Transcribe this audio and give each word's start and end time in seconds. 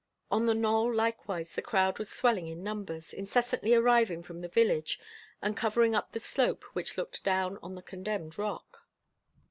On 0.31 0.47
the 0.47 0.55
knoll 0.55 0.91
likewise 0.91 1.53
the 1.53 1.61
crowd 1.61 1.99
was 1.99 2.09
swelling 2.09 2.47
in 2.47 2.63
numbers, 2.63 3.13
incessantly 3.13 3.75
arriving 3.75 4.23
from 4.23 4.41
the 4.41 4.47
village, 4.47 4.99
and 5.43 5.55
covering 5.55 5.93
up 5.93 6.11
the 6.13 6.19
slope 6.19 6.63
which 6.73 6.97
looked 6.97 7.23
down 7.23 7.59
on 7.61 7.75
the 7.75 7.83
condemned 7.83 8.35
rock. 8.39 8.87